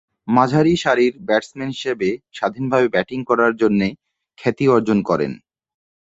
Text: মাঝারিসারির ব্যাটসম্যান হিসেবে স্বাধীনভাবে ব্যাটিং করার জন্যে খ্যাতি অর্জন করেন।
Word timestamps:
মাঝারিসারির 0.27 1.13
ব্যাটসম্যান 1.27 1.69
হিসেবে 1.75 2.07
স্বাধীনভাবে 2.33 2.87
ব্যাটিং 2.89 3.19
করার 3.29 3.53
জন্যে 3.61 3.87
খ্যাতি 4.37 4.65
অর্জন 4.67 4.99
করেন। 5.09 5.31